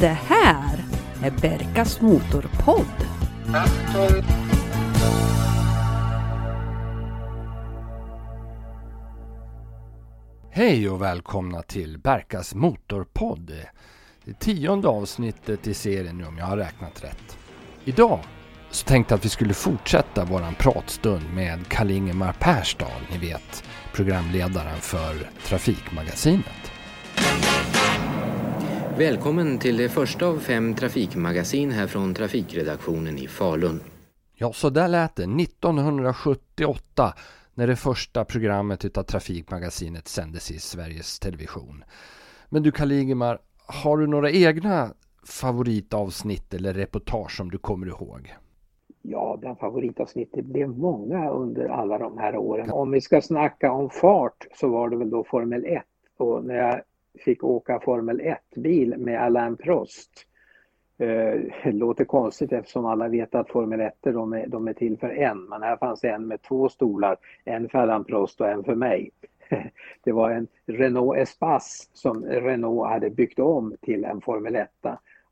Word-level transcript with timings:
Det 0.00 0.18
här 0.26 0.84
är 1.22 1.30
Berkas 1.30 2.00
Motorpodd. 2.00 2.86
Hej 10.50 10.90
och 10.90 11.02
välkomna 11.02 11.62
till 11.62 11.98
Berkas 11.98 12.54
Motorpodd. 12.54 13.52
Det 14.24 14.38
tionde 14.38 14.88
avsnittet 14.88 15.66
i 15.66 15.74
serien 15.74 16.18
nu 16.18 16.24
om 16.24 16.38
jag 16.38 16.46
har 16.46 16.56
räknat 16.56 17.04
rätt. 17.04 17.38
Idag 17.84 18.20
så 18.70 18.86
tänkte 18.86 19.12
jag 19.12 19.18
att 19.18 19.24
vi 19.24 19.28
skulle 19.28 19.54
fortsätta 19.54 20.24
våran 20.24 20.54
pratstund 20.54 21.24
med 21.34 21.68
Karl-Ingemar 21.68 22.32
Persdal, 22.32 23.00
ni 23.10 23.18
vet 23.18 23.64
programledaren 23.92 24.80
för 24.80 25.30
Trafikmagasinet. 25.46 26.61
Välkommen 29.08 29.58
till 29.58 29.76
det 29.76 29.88
första 29.88 30.26
av 30.26 30.36
fem 30.36 30.74
trafikmagasin 30.74 31.70
här 31.70 31.86
från 31.86 32.14
trafikredaktionen 32.14 33.18
i 33.18 33.26
Falun. 33.26 33.80
Ja, 34.34 34.52
så 34.52 34.70
där 34.70 34.88
lät 34.88 35.16
det 35.16 35.22
1978 35.22 37.14
när 37.54 37.66
det 37.66 37.76
första 37.76 38.24
programmet 38.24 38.84
utav 38.84 39.02
Trafikmagasinet 39.02 40.08
sändes 40.08 40.50
i 40.50 40.58
Sveriges 40.58 41.18
Television. 41.18 41.84
Men 42.48 42.62
du 42.62 42.70
Karl-Ingemar, 42.70 43.38
har 43.66 43.98
du 43.98 44.06
några 44.06 44.30
egna 44.30 44.94
favoritavsnitt 45.26 46.54
eller 46.54 46.74
reportage 46.74 47.36
som 47.36 47.50
du 47.50 47.58
kommer 47.58 47.86
ihåg? 47.86 48.34
Ja, 49.02 49.38
den 49.42 49.56
favoritavsnittet 49.56 50.44
blev 50.44 50.68
många 50.68 51.30
under 51.30 51.68
alla 51.68 51.98
de 51.98 52.18
här 52.18 52.36
åren. 52.36 52.70
Om 52.70 52.90
vi 52.90 53.00
ska 53.00 53.20
snacka 53.20 53.72
om 53.72 53.90
fart 53.90 54.46
så 54.60 54.68
var 54.68 54.88
det 54.88 54.96
väl 54.96 55.10
då 55.10 55.24
Formel 55.24 55.64
1 55.64 55.82
och 56.18 56.44
när 56.44 56.54
jag 56.54 56.80
fick 57.18 57.44
åka 57.44 57.80
Formel 57.80 58.20
1-bil 58.20 58.94
med 58.98 59.22
Alain 59.22 59.56
Prost. 59.56 60.10
Eh, 60.98 61.40
det 61.64 61.72
låter 61.72 62.04
konstigt 62.04 62.52
eftersom 62.52 62.86
alla 62.86 63.08
vet 63.08 63.34
att 63.34 63.50
Formel 63.50 63.80
1 63.80 63.94
de 64.00 64.32
är, 64.32 64.46
de 64.46 64.68
är 64.68 64.72
till 64.72 64.98
för 64.98 65.08
en, 65.08 65.44
men 65.44 65.62
här 65.62 65.76
fanns 65.76 66.04
en 66.04 66.26
med 66.26 66.42
två 66.42 66.68
stolar, 66.68 67.16
en 67.44 67.68
för 67.68 67.78
Alain 67.78 68.04
Prost 68.04 68.40
och 68.40 68.48
en 68.48 68.64
för 68.64 68.74
mig. 68.74 69.10
Det 70.04 70.12
var 70.12 70.30
en 70.30 70.48
Renault 70.66 71.18
Espace 71.18 71.88
som 71.92 72.24
Renault 72.24 72.88
hade 72.88 73.10
byggt 73.10 73.38
om 73.38 73.76
till 73.80 74.04
en 74.04 74.20
Formel 74.20 74.56
1 74.56 74.70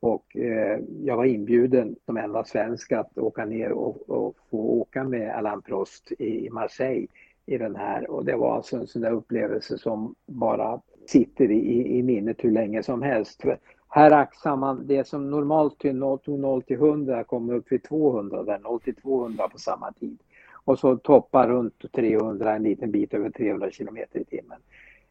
och 0.00 0.36
eh, 0.36 0.78
jag 1.02 1.16
var 1.16 1.24
inbjuden 1.24 1.96
som 2.06 2.16
enda 2.16 2.44
svensk 2.44 2.92
att 2.92 3.18
åka 3.18 3.44
ner 3.44 3.72
och, 3.72 4.10
och 4.10 4.36
få 4.50 4.58
åka 4.58 5.04
med 5.04 5.34
Alain 5.34 5.62
Prost 5.62 6.12
i 6.12 6.50
Marseille 6.50 7.06
i 7.46 7.58
den 7.58 7.76
här 7.76 8.10
och 8.10 8.24
det 8.24 8.36
var 8.36 8.56
alltså 8.56 8.76
en 8.76 8.86
sån 8.86 9.02
där 9.02 9.12
upplevelse 9.12 9.78
som 9.78 10.14
bara 10.26 10.80
sitter 11.10 11.50
i, 11.50 11.98
i 11.98 12.02
minnet 12.02 12.36
hur 12.44 12.50
länge 12.50 12.82
som 12.82 13.02
helst. 13.02 13.42
För 13.42 13.58
här 13.88 14.10
axar 14.10 14.56
man 14.56 14.86
det 14.86 15.06
som 15.06 15.30
normalt 15.30 15.78
tog 15.78 16.38
0 16.38 16.62
till 16.62 16.76
100 16.76 17.24
kommer 17.24 17.54
upp 17.54 17.72
vid 17.72 17.82
200 17.82 18.42
där, 18.42 18.58
0 18.58 18.80
till 18.80 18.94
200 18.94 19.48
på 19.48 19.58
samma 19.58 19.92
tid. 19.92 20.18
Och 20.64 20.78
så 20.78 20.96
toppar 20.96 21.48
runt 21.48 21.92
300, 21.92 22.54
en 22.56 22.62
liten 22.62 22.90
bit 22.90 23.14
över 23.14 23.30
300 23.30 23.70
kilometer 23.70 24.20
i 24.20 24.24
timmen. 24.24 24.58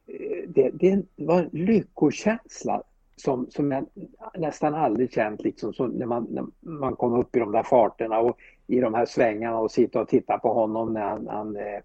Eh, 0.07 0.49
det, 0.49 0.69
det 0.73 1.05
var 1.15 1.39
en 1.39 1.49
lyckokänsla 1.51 2.83
som, 3.15 3.47
som 3.49 3.71
jag 3.71 3.85
nästan 4.37 4.75
aldrig 4.75 5.11
känt 5.11 5.43
liksom, 5.43 5.73
så 5.73 5.87
när, 5.87 6.05
man, 6.05 6.27
när 6.29 6.45
man 6.59 6.95
kom 6.95 7.13
upp 7.13 7.35
i 7.35 7.39
de 7.39 7.51
där 7.51 7.63
farterna 7.63 8.19
och 8.19 8.37
i 8.67 8.79
de 8.79 8.93
här 8.93 9.05
svängarna 9.05 9.59
och 9.59 9.71
sitta 9.71 10.01
och 10.01 10.07
titta 10.07 10.37
på 10.37 10.53
honom 10.53 10.93
när 10.93 11.01
han, 11.01 11.27
han, 11.27 11.55
eh, 11.55 11.81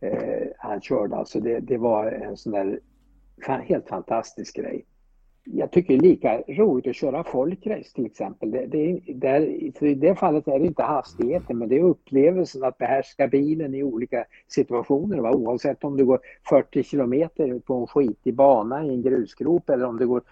eh 0.00 0.46
han 0.58 0.80
körde. 0.80 1.16
Alltså 1.16 1.40
det, 1.40 1.60
det 1.60 1.78
var 1.78 2.06
en 2.06 2.36
sån 2.36 2.52
där 2.52 2.80
helt 3.44 3.88
fantastisk 3.88 4.56
grej. 4.56 4.84
Jag 5.44 5.70
tycker 5.70 5.94
det 5.94 6.06
är 6.06 6.10
lika 6.10 6.40
roligt 6.40 6.86
att 6.86 6.96
köra 6.96 7.24
folkrace 7.24 7.94
till 7.94 8.06
exempel. 8.06 8.50
Det, 8.50 8.66
det, 8.66 9.00
där, 9.14 9.40
I 9.84 9.94
det 9.94 10.14
fallet 10.14 10.48
är 10.48 10.58
det 10.58 10.66
inte 10.66 10.82
hastigheten 10.82 11.58
men 11.58 11.68
det 11.68 11.78
är 11.78 11.82
upplevelsen 11.82 12.64
att 12.64 12.78
behärska 12.78 13.28
bilen 13.28 13.74
i 13.74 13.82
olika 13.82 14.24
situationer. 14.48 15.18
Va? 15.18 15.32
Oavsett 15.32 15.84
om 15.84 15.96
du 15.96 16.04
går 16.04 16.20
40 16.48 16.82
kilometer 16.82 17.58
på 17.58 17.74
en 17.74 17.86
skitig 17.86 18.34
bana 18.34 18.84
i 18.84 18.88
en 18.88 19.02
grusgrop 19.02 19.70
eller 19.70 19.86
om 19.86 19.96
du 19.96 20.06
går 20.06 20.22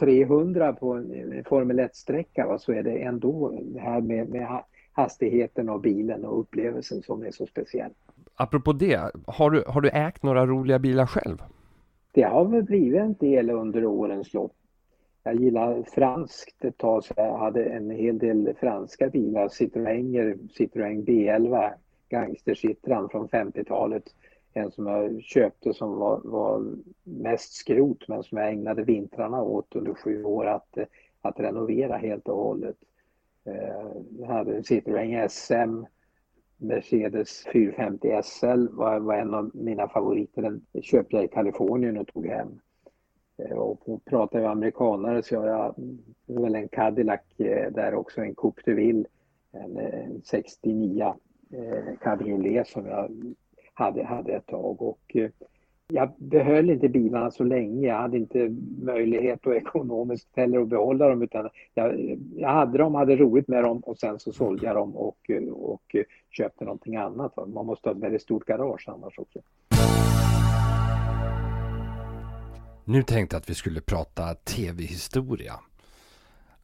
300 0.00 0.72
på 0.72 0.92
en 0.92 1.44
Formel 1.46 1.80
1-sträcka 1.80 2.58
så 2.58 2.72
är 2.72 2.82
det 2.82 2.98
ändå 2.98 3.60
det 3.62 3.80
här 3.80 4.00
med, 4.00 4.28
med 4.28 4.62
hastigheten 4.92 5.68
och 5.68 5.80
bilen 5.80 6.24
och 6.24 6.40
upplevelsen 6.40 7.02
som 7.02 7.22
är 7.22 7.30
så 7.30 7.46
speciell. 7.46 7.90
Apropå 8.34 8.72
det, 8.72 9.12
har 9.26 9.50
du, 9.50 9.64
har 9.66 9.80
du 9.80 9.88
ägt 9.88 10.22
några 10.22 10.46
roliga 10.46 10.78
bilar 10.78 11.06
själv? 11.06 11.42
Det 12.14 12.22
har 12.22 12.44
väl 12.44 12.62
blivit 12.62 13.00
en 13.00 13.14
del 13.14 13.50
under 13.50 13.84
årens 13.84 14.34
lopp. 14.34 14.56
Jag 15.22 15.34
gillar 15.34 15.82
franskt 15.82 16.64
ett 16.64 16.78
tag 16.78 17.04
så 17.04 17.14
jag 17.16 17.38
hade 17.38 17.64
en 17.64 17.90
hel 17.90 18.18
del 18.18 18.54
franska 18.60 19.08
bilar, 19.08 19.48
Citroënger, 19.48 20.38
Citroën 20.58 21.04
B11, 21.04 21.70
Gangster 22.08 23.08
från 23.08 23.28
50-talet 23.28 24.04
en 24.54 24.70
som 24.70 24.86
jag 24.86 25.22
köpte 25.22 25.74
som 25.74 25.94
var, 25.94 26.20
var 26.24 26.64
mest 27.04 27.52
skrot 27.52 28.08
men 28.08 28.22
som 28.22 28.38
jag 28.38 28.48
ägnade 28.48 28.84
vintrarna 28.84 29.42
åt 29.42 29.76
under 29.76 29.94
sju 29.94 30.24
år 30.24 30.46
att, 30.46 30.78
att 31.20 31.40
renovera 31.40 31.96
helt 31.96 32.28
och 32.28 32.36
hållet. 32.36 32.76
Eh, 33.44 33.86
jag 34.18 34.26
hade 34.26 34.56
en 34.56 34.62
Citroën 34.62 35.28
SM, 35.28 35.84
Mercedes 36.56 37.44
450 37.52 38.22
SL 38.22 38.68
var, 38.70 39.00
var 39.00 39.14
en 39.14 39.34
av 39.34 39.50
mina 39.54 39.88
favoriter. 39.88 40.42
Den 40.42 40.66
köpte 40.82 41.16
jag 41.16 41.24
i 41.24 41.28
Kalifornien 41.28 41.98
och 41.98 42.06
tog 42.06 42.26
hem. 42.26 42.60
Eh, 43.38 43.56
och 43.56 43.88
och 43.88 44.04
pratar 44.04 44.38
ju 44.38 44.46
amerikanare 44.46 45.22
så 45.22 45.40
har 45.40 45.46
jag 45.46 45.74
väl 46.26 46.54
en 46.54 46.68
Cadillac 46.68 47.20
eh, 47.38 47.72
där 47.72 47.94
också, 47.94 48.20
en 48.20 48.34
Coupe 48.34 48.62
de 48.64 48.74
Ville, 48.74 49.04
en, 49.52 49.76
eh, 49.76 50.04
en 50.04 50.22
69 50.24 51.14
eh, 51.50 51.96
cabriolet 52.00 52.68
som 52.68 52.86
jag 52.86 53.34
hade, 53.74 54.04
hade 54.04 54.32
ett 54.32 54.46
tag. 54.46 54.82
Och, 54.82 55.16
eh, 55.16 55.30
jag 55.92 56.12
behöll 56.18 56.70
inte 56.70 56.88
bilarna 56.88 57.30
så 57.30 57.44
länge. 57.44 57.86
Jag 57.88 57.94
hade 57.96 58.16
inte 58.16 58.56
möjlighet 58.82 59.46
och 59.46 59.54
ekonomiskt 59.56 60.28
heller 60.36 60.60
att 60.60 60.68
behålla 60.68 61.08
dem 61.08 61.22
utan 61.22 61.48
jag, 61.74 62.18
jag 62.36 62.48
hade 62.48 62.78
dem, 62.78 62.94
hade 62.94 63.16
roligt 63.16 63.48
med 63.48 63.64
dem 63.64 63.78
och 63.78 63.98
sen 63.98 64.18
så 64.18 64.32
sålde 64.32 64.66
jag 64.66 64.76
dem 64.76 64.96
och, 64.96 65.30
och 65.52 65.96
köpte 66.30 66.64
någonting 66.64 66.96
annat. 66.96 67.36
Man 67.36 67.66
måste 67.66 67.88
ha 67.88 67.96
ett 67.96 68.02
väldigt 68.02 68.22
stort 68.22 68.44
garage 68.44 68.88
annars 68.88 69.18
också. 69.18 69.38
Nu 72.84 73.02
tänkte 73.02 73.36
jag 73.36 73.40
att 73.40 73.50
vi 73.50 73.54
skulle 73.54 73.80
prata 73.80 74.34
tv-historia. 74.34 75.52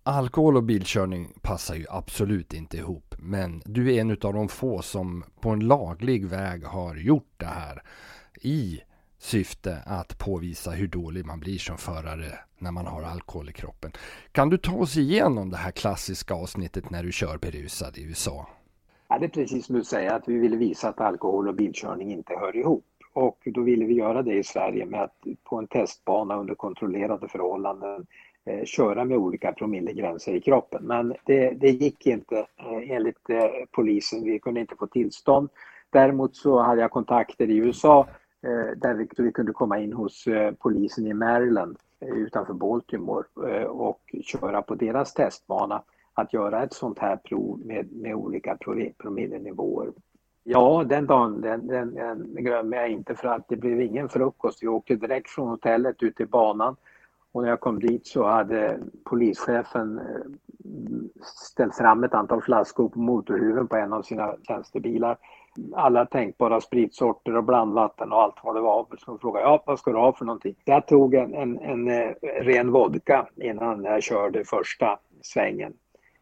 Alkohol 0.02 0.56
och 0.56 0.62
bilkörning 0.62 1.32
passar 1.42 1.74
ju 1.74 1.84
absolut 1.90 2.54
inte 2.54 2.76
ihop. 2.76 3.14
Men 3.18 3.62
du 3.64 3.94
är 3.94 4.00
en 4.00 4.10
av 4.10 4.34
de 4.34 4.48
få 4.48 4.82
som 4.82 5.24
på 5.40 5.50
en 5.50 5.60
laglig 5.60 6.26
väg 6.26 6.64
har 6.64 6.96
gjort 6.96 7.34
det 7.36 7.46
här. 7.46 7.82
I 8.42 8.80
syfte 9.20 9.78
att 9.86 10.18
påvisa 10.18 10.70
hur 10.70 10.88
dålig 10.88 11.26
man 11.26 11.40
blir 11.40 11.58
som 11.58 11.78
förare 11.78 12.38
när 12.58 12.70
man 12.70 12.86
har 12.86 13.02
alkohol 13.02 13.48
i 13.48 13.52
kroppen. 13.52 13.92
Kan 14.32 14.50
du 14.50 14.58
ta 14.58 14.72
oss 14.72 14.96
igenom 14.96 15.50
det 15.50 15.56
här 15.56 15.70
klassiska 15.70 16.34
avsnittet 16.34 16.90
när 16.90 17.02
du 17.02 17.12
kör 17.12 17.38
berusad 17.38 17.98
i 17.98 18.02
USA? 18.02 18.46
Ja, 19.08 19.18
det 19.18 19.26
är 19.26 19.28
precis 19.28 19.66
som 19.66 19.76
du 19.76 19.84
säger 19.84 20.10
att 20.10 20.28
vi 20.28 20.38
ville 20.38 20.56
visa 20.56 20.88
att 20.88 21.00
alkohol 21.00 21.48
och 21.48 21.54
bilkörning 21.54 22.12
inte 22.12 22.34
hör 22.34 22.56
ihop. 22.56 22.84
Och 23.12 23.38
då 23.44 23.60
ville 23.62 23.84
vi 23.84 23.94
göra 23.94 24.22
det 24.22 24.34
i 24.34 24.44
Sverige 24.44 24.86
med 24.86 25.02
att 25.02 25.16
på 25.44 25.56
en 25.56 25.66
testbana 25.66 26.36
under 26.36 26.54
kontrollerade 26.54 27.28
förhållanden 27.28 28.06
eh, 28.44 28.64
köra 28.64 29.04
med 29.04 29.18
olika 29.18 29.52
promillegränser 29.52 30.34
i 30.34 30.40
kroppen. 30.40 30.82
Men 30.84 31.14
det, 31.24 31.50
det 31.50 31.70
gick 31.70 32.06
inte 32.06 32.38
eh, 32.38 32.90
enligt 32.90 33.30
eh, 33.30 33.44
polisen, 33.70 34.24
vi 34.24 34.38
kunde 34.38 34.60
inte 34.60 34.76
få 34.76 34.86
tillstånd. 34.86 35.48
Däremot 35.90 36.36
så 36.36 36.62
hade 36.62 36.80
jag 36.80 36.90
kontakter 36.90 37.50
i 37.50 37.56
USA 37.56 38.00
eh, 38.00 38.14
Eh, 38.42 38.76
där 38.76 38.94
vi, 38.94 39.08
vi, 39.16 39.32
kunde 39.32 39.52
komma 39.52 39.78
in 39.78 39.92
hos 39.92 40.26
eh, 40.26 40.52
polisen 40.52 41.06
i 41.06 41.14
Maryland 41.14 41.78
eh, 42.00 42.08
utanför 42.08 42.54
Baltimore 42.54 43.24
eh, 43.48 43.64
och 43.64 44.14
köra 44.22 44.62
på 44.62 44.74
deras 44.74 45.14
testbana 45.14 45.82
att 46.14 46.32
göra 46.32 46.62
ett 46.62 46.72
sånt 46.72 46.98
här 46.98 47.16
prov 47.16 47.60
med, 47.64 47.92
med 47.92 48.14
olika 48.14 48.58
promillenivåer. 48.98 49.92
Ja, 50.44 50.84
den 50.88 51.06
dagen 51.06 51.40
den, 51.40 51.66
den, 51.66 51.94
den 51.94 52.34
glömmer 52.34 52.76
jag 52.76 52.90
inte 52.90 53.14
för 53.14 53.28
att 53.28 53.48
det 53.48 53.56
blev 53.56 53.80
ingen 53.80 54.08
frukost. 54.08 54.62
Vi 54.62 54.68
åkte 54.68 54.96
direkt 54.96 55.30
från 55.30 55.48
hotellet 55.48 56.02
ut 56.02 56.16
till 56.16 56.28
banan 56.28 56.76
och 57.32 57.42
när 57.42 57.48
jag 57.48 57.60
kom 57.60 57.80
dit 57.80 58.06
så 58.06 58.26
hade 58.26 58.78
polischefen 59.04 59.98
eh, 59.98 60.04
ställt 61.24 61.76
fram 61.76 62.04
ett 62.04 62.14
antal 62.14 62.42
flaskor 62.42 62.88
på 62.88 62.98
motorhuven 62.98 63.66
på 63.66 63.76
en 63.76 63.92
av 63.92 64.02
sina 64.02 64.34
tjänstebilar. 64.42 65.16
Alla 65.74 66.06
tänkbara 66.06 66.60
spritsorter 66.60 67.36
och 67.36 67.44
blandvatten 67.44 68.12
och 68.12 68.22
allt 68.22 68.34
vad 68.42 68.54
det 68.54 68.60
var. 68.60 68.86
Så 68.98 69.18
frågade 69.18 69.46
ja, 69.46 69.62
vad 69.66 69.78
ska 69.78 69.90
du 69.90 69.98
ha 69.98 70.12
för 70.12 70.24
någonting? 70.24 70.54
Jag 70.64 70.86
tog 70.86 71.14
en, 71.14 71.34
en, 71.34 71.58
en, 71.58 71.88
eh, 71.88 72.10
ren 72.22 72.72
vodka 72.72 73.26
innan 73.36 73.84
jag 73.84 74.02
körde 74.02 74.44
första 74.44 74.98
svängen. 75.22 75.72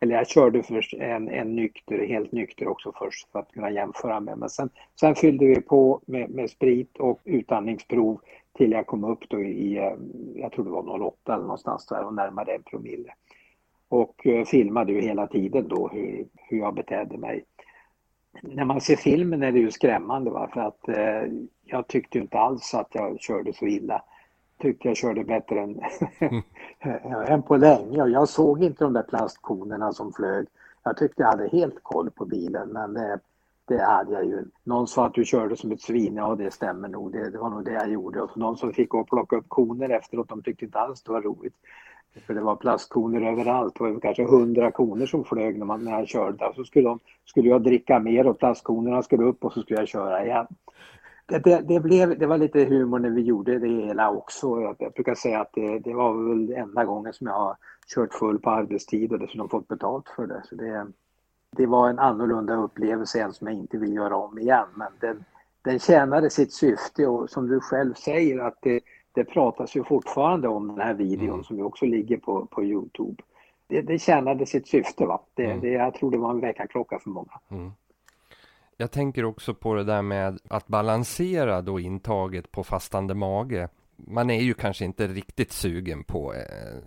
Eller 0.00 0.14
jag 0.14 0.28
körde 0.28 0.62
först 0.62 0.94
en, 0.94 1.28
en 1.28 1.56
nykter, 1.56 2.06
helt 2.06 2.32
nykter 2.32 2.68
också 2.68 2.92
först 2.98 3.28
för 3.32 3.38
att 3.38 3.52
kunna 3.52 3.70
jämföra 3.70 4.20
med. 4.20 4.38
Men 4.38 4.48
sen, 4.48 4.70
sen 5.00 5.14
fyllde 5.14 5.46
vi 5.46 5.60
på 5.60 6.00
med, 6.06 6.30
med 6.30 6.50
sprit 6.50 6.96
och 6.98 7.20
utandningsprov 7.24 8.20
till 8.52 8.72
jag 8.72 8.86
kom 8.86 9.04
upp 9.04 9.28
då 9.28 9.42
i, 9.42 9.78
eh, 9.78 9.92
jag 10.34 10.52
tror 10.52 10.64
det 10.64 10.70
var 10.70 11.00
08 11.00 11.34
eller 11.34 11.42
någonstans 11.42 11.86
där 11.86 12.04
och 12.04 12.14
närmare 12.14 12.54
en 12.54 12.62
promille. 12.62 13.14
Och 13.88 14.26
eh, 14.26 14.44
filmade 14.44 14.92
ju 14.92 15.00
hela 15.00 15.26
tiden 15.26 15.68
då 15.68 15.88
hur, 15.88 16.26
hur 16.34 16.58
jag 16.58 16.74
betedde 16.74 17.18
mig. 17.18 17.44
När 18.42 18.64
man 18.64 18.80
ser 18.80 18.96
filmen 18.96 19.42
är 19.42 19.52
det 19.52 19.58
ju 19.58 19.70
skrämmande 19.70 20.30
va? 20.30 20.50
för 20.52 20.60
att 20.60 20.88
eh, 20.88 21.32
jag 21.64 21.86
tyckte 21.86 22.18
inte 22.18 22.38
alls 22.38 22.74
att 22.74 22.88
jag 22.90 23.20
körde 23.20 23.52
så 23.52 23.66
illa. 23.66 24.02
Tyckte 24.60 24.88
jag 24.88 24.96
körde 24.96 25.24
bättre 25.24 25.60
än, 25.60 25.80
mm. 26.18 26.42
än 27.28 27.42
på 27.42 27.56
länge 27.56 28.02
och 28.02 28.10
jag 28.10 28.28
såg 28.28 28.62
inte 28.62 28.84
de 28.84 28.92
där 28.92 29.02
plastkonerna 29.02 29.92
som 29.92 30.12
flög. 30.12 30.46
Jag 30.82 30.96
tyckte 30.96 31.22
jag 31.22 31.28
hade 31.28 31.48
helt 31.48 31.82
koll 31.82 32.10
på 32.10 32.24
bilen 32.24 32.68
men 32.68 32.96
eh, 32.96 33.16
det 33.68 33.82
hade 33.82 34.12
jag 34.12 34.24
ju. 34.24 34.44
Någon 34.64 34.86
sa 34.86 35.06
att 35.06 35.14
du 35.14 35.24
körde 35.24 35.56
som 35.56 35.72
ett 35.72 35.80
svin, 35.80 36.16
ja 36.16 36.34
det 36.34 36.50
stämmer 36.50 36.88
nog, 36.88 37.12
det, 37.12 37.30
det 37.30 37.38
var 37.38 37.50
nog 37.50 37.64
det 37.64 37.72
jag 37.72 37.90
gjorde. 37.90 38.22
Och 38.22 38.36
någon 38.36 38.56
som 38.56 38.72
fick 38.72 38.88
gå 38.88 38.98
och 38.98 39.08
plocka 39.08 39.36
upp 39.36 39.48
koner 39.48 39.88
efteråt, 39.88 40.28
de 40.28 40.42
tyckte 40.42 40.64
inte 40.64 40.78
alls 40.78 41.02
det 41.02 41.12
var 41.12 41.22
roligt. 41.22 41.54
För 42.26 42.34
det 42.34 42.40
var 42.40 42.56
plastkoner 42.56 43.32
överallt, 43.32 43.74
det 43.78 43.84
var 43.84 44.00
kanske 44.00 44.24
hundra 44.24 44.70
koner 44.70 45.06
som 45.06 45.24
flög 45.24 45.58
när, 45.58 45.66
man, 45.66 45.84
när 45.84 45.92
jag 45.92 46.08
körde. 46.08 46.52
Så 46.54 46.64
skulle, 46.64 46.88
de, 46.88 46.98
skulle 47.24 47.48
jag 47.48 47.62
dricka 47.62 47.98
mer 47.98 48.26
och 48.26 48.38
plastkonerna 48.38 49.02
skulle 49.02 49.24
upp 49.24 49.44
och 49.44 49.52
så 49.52 49.62
skulle 49.62 49.80
jag 49.80 49.88
köra 49.88 50.24
igen. 50.24 50.46
Det, 51.26 51.38
det, 51.38 51.60
det, 51.68 51.80
blev, 51.80 52.18
det 52.18 52.26
var 52.26 52.38
lite 52.38 52.64
humor 52.64 52.98
när 52.98 53.10
vi 53.10 53.22
gjorde 53.22 53.58
det 53.58 53.68
hela 53.68 54.10
också. 54.10 54.46
Jag, 54.46 54.76
jag 54.78 54.92
brukar 54.92 55.14
säga 55.14 55.40
att 55.40 55.52
det, 55.52 55.78
det 55.78 55.94
var 55.94 56.28
väl 56.28 56.52
enda 56.52 56.84
gången 56.84 57.12
som 57.12 57.26
jag 57.26 57.34
har 57.34 57.56
kört 57.94 58.14
full 58.14 58.38
på 58.38 58.50
arbetstid 58.50 59.12
och 59.12 59.18
dessutom 59.18 59.48
fått 59.48 59.68
betalt 59.68 60.08
för 60.16 60.26
det. 60.26 60.42
Så 60.44 60.54
det, 60.54 60.86
det 61.56 61.66
var 61.66 61.90
en 61.90 61.98
annorlunda 61.98 62.54
upplevelse, 62.54 63.22
en 63.22 63.32
som 63.32 63.46
jag 63.46 63.56
inte 63.56 63.78
vill 63.78 63.94
göra 63.94 64.16
om 64.16 64.38
igen. 64.38 64.66
Men 64.74 64.92
den, 65.00 65.24
den 65.62 65.78
tjänade 65.78 66.30
sitt 66.30 66.52
syfte 66.52 67.06
och 67.06 67.30
som 67.30 67.48
du 67.48 67.60
själv 67.60 67.94
säger 67.94 68.38
att 68.38 68.58
det, 68.62 68.80
det 69.12 69.24
pratas 69.24 69.76
ju 69.76 69.84
fortfarande 69.84 70.48
om 70.48 70.68
den 70.68 70.80
här 70.80 70.94
videon 70.94 71.28
mm. 71.28 71.44
som 71.44 71.56
ju 71.56 71.62
också 71.62 71.84
ligger 71.84 72.16
på, 72.16 72.46
på 72.46 72.64
Youtube. 72.64 73.22
Det, 73.66 73.82
det 73.82 73.98
tjänade 73.98 74.46
sitt 74.46 74.68
syfte. 74.68 75.06
Va? 75.06 75.20
Det, 75.34 75.44
mm. 75.44 75.60
det, 75.60 75.68
jag 75.68 75.94
tror 75.94 76.10
det 76.10 76.18
var 76.18 76.30
en 76.30 76.40
väckarklocka 76.40 76.98
för 76.98 77.10
många. 77.10 77.40
Mm. 77.48 77.72
Jag 78.76 78.90
tänker 78.90 79.24
också 79.24 79.54
på 79.54 79.74
det 79.74 79.84
där 79.84 80.02
med 80.02 80.38
att 80.48 80.66
balansera 80.66 81.62
då 81.62 81.80
intaget 81.80 82.52
på 82.52 82.64
fastande 82.64 83.14
mage. 83.14 83.68
Man 83.96 84.30
är 84.30 84.40
ju 84.40 84.54
kanske 84.54 84.84
inte 84.84 85.06
riktigt 85.06 85.52
sugen 85.52 86.04
på 86.04 86.34
eh, 86.34 86.78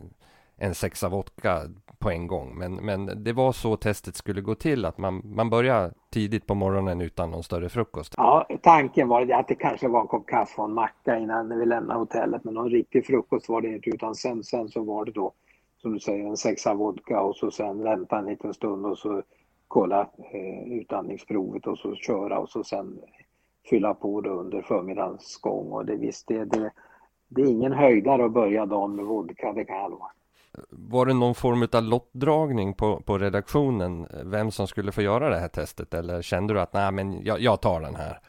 en 0.56 0.76
sexa 0.76 1.10
vodka 1.10 1.62
på 2.02 2.10
en 2.10 2.28
gång. 2.28 2.58
Men, 2.58 2.76
men 2.76 3.24
det 3.24 3.34
var 3.34 3.52
så 3.52 3.76
testet 3.76 4.16
skulle 4.16 4.42
gå 4.42 4.56
till, 4.56 4.86
att 4.86 4.98
man, 4.98 5.22
man 5.24 5.50
börjar 5.50 5.94
tidigt 6.10 6.48
på 6.48 6.56
morgonen 6.56 7.02
utan 7.02 7.32
någon 7.32 7.44
större 7.44 7.70
frukost. 7.70 8.14
Ja, 8.18 8.48
tanken 8.62 9.08
var 9.08 9.32
att 9.32 9.48
det 9.48 9.56
kanske 9.56 9.88
var 9.88 10.02
en 10.02 10.08
kopp 10.08 10.28
kaffe 10.28 10.62
och 10.62 10.68
en 10.68 10.74
macka 10.74 11.18
innan 11.18 11.60
vi 11.60 11.66
lämnade 11.66 12.00
hotellet. 12.00 12.44
Men 12.44 12.54
någon 12.54 12.70
riktig 12.70 13.06
frukost 13.06 13.50
var 13.50 13.62
det 13.62 13.68
inte, 13.68 13.90
utan 13.90 14.16
sen, 14.16 14.44
sen 14.44 14.70
så 14.70 14.84
var 14.84 15.06
det 15.06 15.12
då, 15.12 15.32
som 15.78 15.94
du 15.94 16.00
säger, 16.00 16.28
en 16.28 16.38
sexa 16.38 16.74
vodka 16.74 17.22
och 17.22 17.36
så 17.36 17.52
sen 17.52 17.84
vänta 17.84 18.20
en 18.20 18.26
liten 18.26 18.54
stund 18.54 18.86
och 18.86 18.98
så 18.98 19.22
kolla 19.68 20.02
eh, 20.34 20.74
utandningsprovet 20.74 21.68
och 21.68 21.78
så 21.78 21.96
köra 21.96 22.40
och 22.40 22.50
så 22.50 22.64
sen 22.64 23.00
fylla 23.70 23.94
på 23.94 24.22
det 24.22 24.30
under 24.30 24.62
förmiddagens 24.62 25.38
gång. 25.42 25.72
Och 25.72 25.86
det, 25.86 25.96
visst, 25.96 26.28
det, 26.28 26.46
det, 26.46 26.72
det 27.28 27.42
är 27.42 27.46
ingen 27.46 27.74
höjdare 27.74 28.26
att 28.26 28.32
börja 28.32 28.66
dagen 28.66 28.96
med 28.96 29.06
vodka, 29.06 29.54
det 29.54 29.66
kan 29.66 29.76
jag 29.76 29.92
lova. 29.92 30.12
Var 30.70 31.06
det 31.06 31.14
någon 31.14 31.36
form 31.36 31.68
av 31.72 31.84
lottdragning 31.84 32.74
på, 32.74 33.02
på 33.02 33.18
redaktionen, 33.18 34.08
vem 34.24 34.52
som 34.52 34.68
skulle 34.68 34.92
få 34.92 35.02
göra 35.02 35.30
det 35.30 35.40
här 35.40 35.48
testet? 35.48 35.94
Eller 35.94 36.22
kände 36.22 36.54
du 36.54 36.62
att 36.62 36.74
nej, 36.74 36.92
men 36.92 37.24
jag, 37.26 37.40
jag 37.40 37.62
tar 37.62 37.82
den 37.82 37.96
här? 37.96 38.20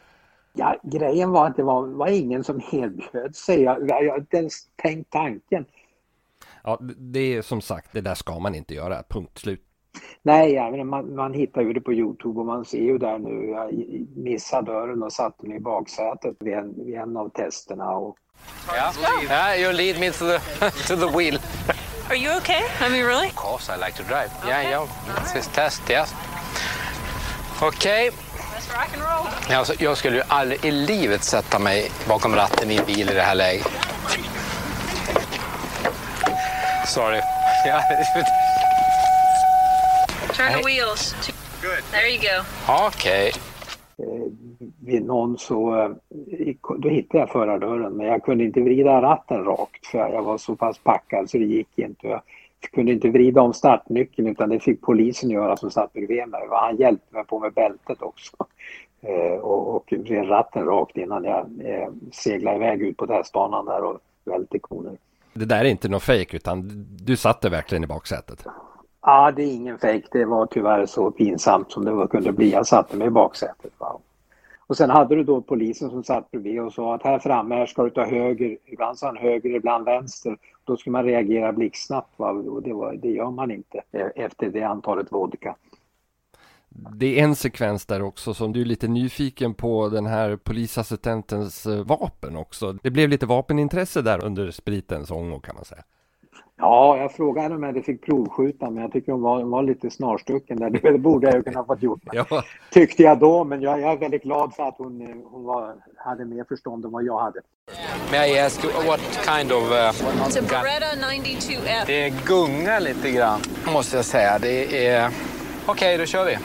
Ja, 0.53 0.77
grejen 0.83 1.31
var 1.31 1.47
att 1.47 1.57
det 1.57 1.63
var, 1.63 1.87
var 1.87 2.09
ingen 2.09 2.45
som 2.45 2.61
erbjöd 2.73 3.37
sig. 3.37 3.63
Jag, 3.63 3.89
jag, 3.89 4.05
jag 4.05 4.19
inte 4.19 4.37
ens 4.37 4.55
tänkt 4.77 5.11
tanken. 5.11 5.65
Ja, 6.65 6.79
det 6.97 7.37
är 7.37 7.43
som 7.43 7.61
sagt, 7.61 7.93
det 7.93 8.01
där 8.01 8.15
ska 8.15 8.39
man 8.39 8.55
inte 8.55 8.75
göra, 8.75 9.03
punkt 9.09 9.39
slut. 9.39 9.65
Nej, 10.23 10.53
ja, 10.53 10.85
man, 10.85 11.15
man 11.15 11.35
hittar 11.35 11.63
ju 11.63 11.73
det 11.73 11.81
på 11.81 11.93
Youtube 11.93 12.41
och 12.41 12.47
man 12.47 12.65
ser 12.65 12.83
ju 12.83 12.99
där 12.99 13.19
nu, 13.19 13.47
jag 13.51 13.75
missade 14.17 14.73
dörren 14.73 15.03
och 15.03 15.13
satte 15.13 15.47
mig 15.47 15.57
i 15.57 15.61
baksätet 15.61 16.37
vid 16.41 16.55
en, 16.55 16.85
vid 16.85 16.95
en 16.95 17.17
av 17.17 17.29
testerna. 17.29 17.91
Och... 17.91 18.17
Yeah. 18.75 19.25
yeah, 19.25 19.61
you 19.61 19.73
lead 19.73 20.01
me 20.01 20.11
to 20.11 20.25
the, 20.25 20.39
to 20.89 20.97
the 20.97 21.19
wheel. 21.19 21.39
Are 22.13 22.17
you 22.17 22.31
okay? 22.33 22.63
I 22.79 22.91
mean, 22.91 23.07
really? 23.07 23.29
Of 23.29 23.37
course, 23.37 23.71
I 23.71 23.77
like 23.77 23.95
to 23.95 24.03
drive. 24.03 24.31
Okay. 24.41 24.49
Yeah, 24.49 24.85
yeah. 24.85 25.23
It's 25.23 25.33
his 25.33 25.47
test, 25.47 25.81
yes. 25.89 26.13
Okej. 27.63 28.11
Okay. 28.11 29.57
Alltså, 29.57 29.75
jag 29.79 29.97
skulle 29.97 30.17
ju 30.17 30.23
aldrig 30.29 30.65
i 30.65 30.71
livet 30.71 31.25
sätta 31.25 31.59
mig 31.59 31.91
bakom 32.09 32.35
ratten 32.35 32.71
i 32.71 32.77
en 32.77 32.85
bil 32.85 33.11
i 33.11 33.15
det 33.15 33.23
här 33.23 33.35
läget. 33.35 33.67
Sorry. 36.87 37.21
Turn 40.35 40.53
the 40.53 40.63
wheels. 40.65 41.15
Good. 41.63 41.83
There 41.93 42.09
you 42.09 42.19
go. 42.19 42.45
Okej. 42.69 43.29
Okay 43.29 43.43
vid 44.85 45.05
någon 45.05 45.39
så 45.39 45.79
eh, 45.79 45.91
då 46.79 46.89
hittade 46.89 47.19
jag 47.19 47.31
förardörren 47.31 47.93
men 47.93 48.07
jag 48.07 48.23
kunde 48.23 48.45
inte 48.45 48.61
vrida 48.61 49.03
ratten 49.03 49.45
rakt 49.45 49.87
för 49.87 49.99
jag 49.99 50.23
var 50.23 50.39
så 50.39 50.57
pass 50.57 50.79
packad 50.79 51.31
så 51.31 51.39
det 51.39 51.45
gick 51.45 51.79
inte. 51.79 52.07
Jag 52.07 52.21
kunde 52.73 52.93
inte 52.93 53.09
vrida 53.09 53.43
om 53.43 53.53
startnyckeln 53.53 54.29
utan 54.29 54.49
det 54.49 54.61
fick 54.61 54.81
polisen 54.81 55.31
göra 55.31 55.57
som 55.57 55.71
satt 55.71 55.93
bredvid 55.93 56.29
mig. 56.29 56.41
Han 56.51 56.77
hjälpte 56.77 57.15
mig 57.15 57.25
på 57.25 57.39
med 57.39 57.53
bältet 57.53 58.03
också 58.03 58.37
eh, 59.01 59.39
och, 59.39 59.77
och 59.77 59.93
vred 59.99 60.29
ratten 60.29 60.65
rakt 60.65 60.97
innan 60.97 61.25
jag 61.25 61.47
eh, 61.65 61.89
seglade 62.13 62.57
iväg 62.57 62.83
ut 62.83 62.97
på 62.97 63.07
testbanan 63.07 63.65
där 63.65 63.85
och 63.85 63.99
välte 64.25 64.59
koner. 64.59 64.93
Det 65.35 65.45
där 65.45 65.61
är 65.61 65.65
inte 65.65 65.89
någon 65.89 66.01
fejk 66.01 66.35
utan 66.35 66.87
du 67.01 67.17
satte 67.17 67.49
verkligen 67.49 67.85
i 67.85 67.87
baksätet? 67.87 68.47
Ja, 69.03 69.33
det 69.37 69.43
är 69.43 69.55
ingen 69.55 69.79
fejk. 69.79 70.05
Det 70.13 70.25
var 70.25 70.47
tyvärr 70.47 70.87
så 70.87 71.11
pinsamt 71.11 71.73
som 71.73 71.85
det 71.85 72.09
kunde 72.09 72.33
bli. 72.33 72.51
Jag 72.53 72.67
satte 72.67 72.97
mig 72.97 73.07
i 73.07 73.11
baksätet. 73.11 73.73
Wow. 73.79 74.01
Och 74.73 74.77
sen 74.77 74.91
hade 74.91 75.15
du 75.15 75.25
då 75.25 75.43
polisen 75.43 75.91
som 75.91 76.05
satt 76.05 76.31
bredvid 76.31 76.61
och 76.61 76.73
sa 76.73 76.95
att 76.95 77.03
här 77.03 77.19
framme 77.19 77.55
här 77.55 77.67
ska 77.67 77.83
du 77.83 77.91
ta 77.91 78.05
höger, 78.05 78.59
ibland 78.67 78.99
sa 78.99 79.07
han 79.07 79.17
höger, 79.17 79.57
ibland 79.57 79.85
vänster. 79.85 80.37
Då 80.65 80.77
skulle 80.77 80.93
man 80.93 81.05
reagera 81.05 81.53
blixtsnabbt 81.53 82.19
va? 82.19 82.31
och 82.31 82.63
det, 82.63 82.73
var, 82.73 82.93
det 82.93 83.09
gör 83.09 83.31
man 83.31 83.51
inte 83.51 83.83
eh, 83.93 84.07
efter 84.25 84.49
det 84.51 84.63
antalet 84.63 85.13
vodka. 85.13 85.57
Det 86.69 87.21
är 87.21 87.25
en 87.25 87.37
sekvens 87.37 87.87
där 87.87 88.03
också 88.03 88.35
som 88.35 88.53
du 88.53 88.61
är 88.61 88.65
lite 88.65 88.89
nyfiken 88.89 89.55
på 89.55 89.89
den 89.89 90.07
här 90.07 90.37
polisassistentens 90.37 91.67
eh, 91.67 91.85
vapen 91.85 92.37
också. 92.37 92.73
Det 92.73 92.91
blev 92.91 93.09
lite 93.09 93.27
vapenintresse 93.27 94.03
där 94.03 94.25
under 94.25 94.51
spritens 94.51 95.11
ångor 95.11 95.41
kan 95.41 95.55
man 95.55 95.65
säga. 95.65 95.83
Ja, 96.63 96.99
jag 96.99 97.13
frågade 97.13 97.55
om 97.55 97.63
jag 97.63 97.85
fick 97.85 98.03
provskjuta 98.05 98.71
men 98.71 98.83
jag 98.83 98.93
tycker 98.93 99.13
hon 99.13 99.23
var, 99.23 99.37
hon 99.41 99.51
var 99.51 99.63
lite 99.63 99.91
snarstucken 99.91 100.59
där. 100.59 100.71
Det 100.71 100.99
borde 100.99 101.27
jag 101.27 101.37
ju 101.37 101.43
kunna 101.43 101.65
fått 101.65 101.83
gjort. 101.83 102.01
Ja. 102.13 102.43
Tyckte 102.71 103.03
jag 103.03 103.19
då, 103.19 103.45
men 103.45 103.63
jag, 103.63 103.81
jag, 103.81 103.93
är 103.93 103.97
väldigt 103.97 104.23
glad 104.23 104.55
för 104.55 104.69
att 104.69 104.75
hon, 104.79 105.23
hon 105.31 105.45
var, 105.45 105.75
hade 105.97 106.25
mer 106.25 106.45
förstånd 106.49 106.85
än 106.85 106.91
vad 106.91 107.05
jag 107.05 107.19
hade. 107.19 107.41
May 108.11 108.35
I 108.35 108.39
ask 108.39 108.65
what 108.87 109.01
kind 109.01 109.53
of... 109.53 109.63
Uh, 109.63 109.77
It's 109.77 110.39
a 110.39 110.43
Beretta 110.49 111.07
92F. 111.07 111.87
Det 111.87 112.27
gungar 112.27 112.81
lite 112.81 113.11
grann, 113.11 113.41
måste 113.75 113.97
jag 113.97 114.05
säga. 114.05 114.39
Det 114.39 114.87
är... 114.87 115.09
Okej, 115.09 115.73
okay, 115.73 115.97
då 115.97 116.07
kör 116.07 116.25
vi. 116.25 116.39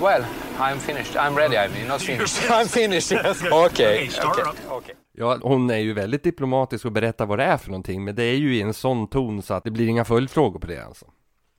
Well, 0.00 0.24
I'm 0.58 0.78
finished. 0.78 1.16
I'm 1.16 1.36
ready, 1.36 1.56
I 1.56 1.68
mean, 1.68 1.88
not 1.88 2.02
finished. 2.02 2.50
I'm 2.50 2.66
finished. 2.66 3.12
Okej. 3.52 4.08
Okay. 4.08 4.30
Okay. 4.30 4.76
okay. 4.76 4.94
Ja, 5.16 5.38
hon 5.42 5.70
är 5.70 5.78
ju 5.78 5.92
väldigt 5.92 6.22
diplomatisk 6.22 6.86
och 6.86 6.92
berättar 6.92 7.26
vad 7.26 7.38
det 7.38 7.44
är 7.44 7.56
för 7.56 7.70
någonting, 7.70 8.04
men 8.04 8.14
det 8.14 8.22
är 8.22 8.36
ju 8.36 8.56
i 8.56 8.62
en 8.62 8.74
sån 8.74 9.06
ton 9.06 9.42
så 9.42 9.54
att 9.54 9.64
det 9.64 9.70
blir 9.70 9.88
inga 9.88 10.04
följdfrågor 10.04 10.58
på 10.60 10.66
det 10.66 10.86
alltså. 10.86 11.06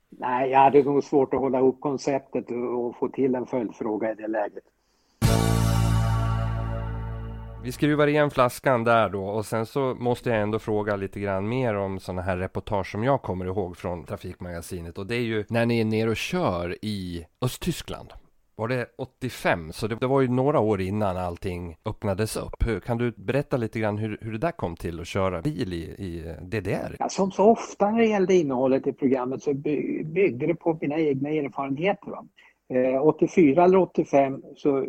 Nej, 0.08 0.50
jag 0.50 0.58
hade 0.58 0.82
nog 0.82 1.04
svårt 1.04 1.34
att 1.34 1.40
hålla 1.40 1.58
ihop 1.58 1.80
konceptet 1.80 2.44
och 2.50 2.96
få 2.96 3.08
till 3.08 3.34
en 3.34 3.46
följdfråga 3.46 4.12
i 4.12 4.14
det 4.14 4.28
läget. 4.28 4.64
Vi 7.62 7.72
skruvar 7.72 8.06
igen 8.06 8.30
flaskan 8.30 8.84
där 8.84 9.08
då 9.08 9.24
och 9.24 9.46
sen 9.46 9.66
så 9.66 9.94
måste 9.98 10.30
jag 10.30 10.42
ändå 10.42 10.58
fråga 10.58 10.96
lite 10.96 11.20
grann 11.20 11.48
mer 11.48 11.74
om 11.74 12.00
sådana 12.00 12.22
här 12.22 12.36
reportage 12.36 12.90
som 12.90 13.04
jag 13.04 13.22
kommer 13.22 13.44
ihåg 13.44 13.76
från 13.76 14.04
Trafikmagasinet 14.04 14.98
och 14.98 15.06
det 15.06 15.16
är 15.16 15.20
ju 15.20 15.44
när 15.48 15.66
ni 15.66 15.80
är 15.80 15.84
nere 15.84 16.10
och 16.10 16.16
kör 16.16 16.76
i 16.82 17.26
Östtyskland 17.40 18.12
var 18.56 18.68
det 18.68 18.86
85, 18.98 19.72
så 19.72 19.86
det, 19.86 19.94
det, 20.00 20.06
var 20.06 20.20
ju 20.20 20.28
några 20.28 20.60
år 20.60 20.80
innan 20.80 21.16
allting 21.16 21.76
öppnades 21.84 22.36
upp. 22.36 22.66
Hur, 22.66 22.80
kan 22.80 22.98
du 22.98 23.10
berätta 23.16 23.56
lite 23.56 23.80
grann 23.80 23.98
hur, 23.98 24.18
hur 24.20 24.32
det 24.32 24.38
där 24.38 24.52
kom 24.52 24.76
till 24.76 25.00
att 25.00 25.06
köra 25.06 25.42
bil 25.42 25.72
i, 25.72 25.76
i 25.76 26.28
eh, 26.28 26.44
DDR? 26.44 26.96
Ja, 26.98 27.08
som 27.08 27.30
så 27.30 27.44
ofta 27.44 27.90
när 27.90 27.98
det 27.98 28.06
gällde 28.06 28.34
innehållet 28.34 28.86
i 28.86 28.92
programmet 28.92 29.42
så 29.42 29.54
by, 29.54 30.04
byggde 30.04 30.46
det 30.46 30.54
på 30.54 30.78
mina 30.80 30.98
egna 30.98 31.28
erfarenheter. 31.28 32.12
Eh, 32.68 33.06
84 33.06 33.64
eller 33.64 33.78
85 33.78 34.42
så 34.56 34.86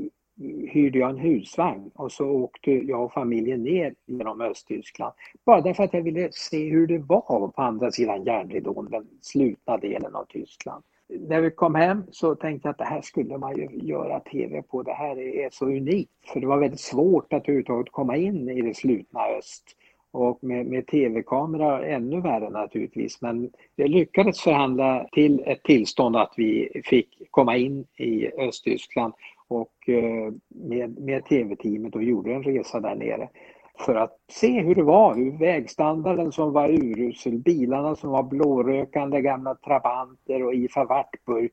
hyrde 0.69 0.99
jag 0.99 1.09
en 1.09 1.17
husvagn 1.17 1.91
och 1.95 2.11
så 2.11 2.25
åkte 2.25 2.71
jag 2.71 3.03
och 3.03 3.13
familjen 3.13 3.63
ner 3.63 3.93
genom 4.05 4.41
Östtyskland. 4.41 5.13
Bara 5.45 5.61
därför 5.61 5.83
att 5.83 5.93
jag 5.93 6.01
ville 6.01 6.29
se 6.31 6.69
hur 6.69 6.87
det 6.87 6.97
var 6.97 7.47
på 7.47 7.61
andra 7.61 7.91
sidan 7.91 8.23
järnridån, 8.23 8.87
den 8.91 9.07
slutna 9.21 9.77
delen 9.77 10.15
av 10.15 10.25
Tyskland 10.25 10.83
när 11.09 11.41
vi 11.41 11.51
kom 11.51 11.75
hem 11.75 12.03
så 12.11 12.35
tänkte 12.35 12.67
jag 12.67 12.71
att 12.71 12.77
det 12.77 12.83
här 12.83 13.01
skulle 13.01 13.37
man 13.37 13.57
ju 13.57 13.67
göra 13.71 14.19
tv 14.19 14.61
på. 14.61 14.83
Det 14.83 14.93
här 14.93 15.19
är 15.19 15.49
så 15.51 15.65
unikt. 15.65 16.11
För 16.33 16.39
det 16.39 16.47
var 16.47 16.57
väldigt 16.57 16.79
svårt 16.79 17.33
att 17.33 17.43
överhuvudtaget 17.43 17.91
komma 17.91 18.17
in 18.17 18.49
i 18.49 18.61
det 18.61 18.73
slutna 18.73 19.19
öst. 19.39 19.63
och 20.11 20.43
med, 20.43 20.65
med 20.65 20.87
tv-kamera 20.87 21.85
ännu 21.85 22.21
värre 22.21 22.49
naturligtvis. 22.49 23.21
Men 23.21 23.51
vi 23.75 23.87
lyckades 23.87 24.41
förhandla 24.41 25.07
till 25.11 25.43
ett 25.45 25.63
tillstånd 25.63 26.15
att 26.15 26.33
vi 26.37 26.81
fick 26.85 27.21
komma 27.31 27.57
in 27.57 27.85
i 27.97 28.31
Östtyskland 28.31 29.13
och 29.47 29.89
eh, 29.89 30.33
med, 30.47 30.99
med 30.99 31.25
tv-teamet 31.25 31.95
och 31.95 32.03
gjorde 32.03 32.33
en 32.33 32.43
resa 32.43 32.79
där 32.79 32.95
nere 32.95 33.29
för 33.77 33.95
att 33.95 34.17
se 34.31 34.61
hur 34.61 34.75
det 34.75 34.83
var, 34.83 35.15
hur 35.15 35.37
vägstandarden 35.37 36.31
som 36.31 36.53
var 36.53 36.69
urusel, 36.69 37.37
bilarna 37.37 37.95
som 37.95 38.09
var 38.09 38.23
blårökande 38.23 39.21
gamla 39.21 39.55
Trabanter 39.55 40.43
och 40.43 40.53
IFA 40.53 40.85
Wartburg, 40.85 41.51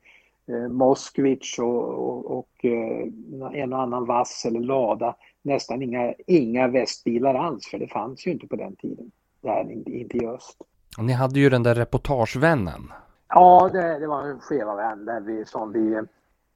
eh, 0.49 0.69
Moskvich 0.69 1.59
och, 1.59 1.88
och, 1.88 2.38
och 2.38 2.64
eh, 2.64 3.62
en 3.62 3.73
och 3.73 3.81
annan 3.81 4.07
vass 4.07 4.45
eller 4.47 4.61
lada. 4.61 5.14
Nästan 5.43 5.83
inga, 5.83 6.14
inga 6.26 6.69
västbilar 6.69 7.35
alls, 7.35 7.66
för 7.66 7.78
det 7.78 7.88
fanns 7.88 8.26
ju 8.26 8.31
inte 8.31 8.47
på 8.47 8.57
den 8.57 8.76
tiden, 8.76 9.11
där 9.40 9.71
inte 9.87 10.16
i 10.16 10.26
öst. 10.26 10.59
Ni 10.99 11.12
hade 11.12 11.40
ju 11.40 11.50
den 11.50 11.62
där 11.62 11.75
reportagevännen. 11.75 12.93
Ja, 13.28 13.71
det, 13.73 13.99
det 13.99 14.07
var 14.07 14.23
en 14.23 14.40
skeva 14.40 14.75
vän 14.75 15.04
där 15.04 15.21
vi, 15.21 15.45
som 15.45 15.73
vi, 15.73 16.02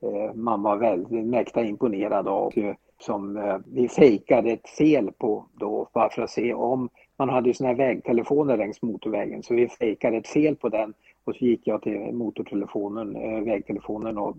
Eh, 0.01 0.35
man 0.35 0.63
var 0.63 0.77
väldigt 0.77 1.27
mäkta 1.27 1.65
imponerad 1.65 2.29
av. 2.29 2.53
Eh, 2.59 2.75
som 3.01 3.37
eh, 3.37 3.59
vi 3.67 3.89
fejkade 3.89 4.51
ett 4.51 4.69
fel 4.69 5.11
på 5.19 5.47
då 5.55 5.89
bara 5.95 6.11
för 6.11 6.23
att 6.23 6.31
se 6.31 6.55
om 6.55 6.89
man 7.17 7.29
hade 7.29 7.49
ju 7.49 7.55
såna 7.55 7.69
här 7.69 7.77
vägtelefoner 7.77 8.57
längs 8.57 8.83
motorvägen 8.83 9.43
så 9.43 9.55
vi 9.55 9.69
fejkade 9.69 10.17
ett 10.17 10.29
fel 10.29 10.57
på 10.57 10.69
den 10.69 10.95
och 11.25 11.37
så 11.37 11.45
gick 11.45 11.67
jag 11.67 11.83
till 11.83 12.13
motortelefonen, 12.13 13.45
vägtelefonen 13.45 14.19
och 14.19 14.37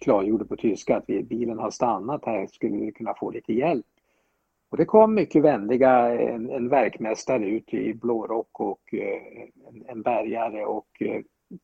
klargjorde 0.00 0.44
på 0.44 0.56
tyska 0.56 0.96
att 0.96 1.04
vi, 1.06 1.22
bilen 1.22 1.58
har 1.58 1.70
stannat 1.70 2.24
här, 2.24 2.46
skulle 2.46 2.76
vi 2.76 2.92
kunna 2.92 3.14
få 3.14 3.30
lite 3.30 3.52
hjälp? 3.52 3.86
Och 4.70 4.76
det 4.76 4.84
kom 4.84 5.14
mycket 5.14 5.42
vänliga, 5.42 6.20
en, 6.20 6.50
en 6.50 6.68
verkmästare 6.68 7.46
ut 7.46 7.74
i 7.74 7.94
blårock 7.94 8.60
och 8.60 8.94
en, 8.94 9.84
en 9.86 10.02
bärgare 10.02 10.64
och 10.64 10.85